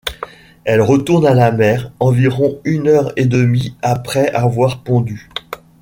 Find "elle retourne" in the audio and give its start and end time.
0.63-1.27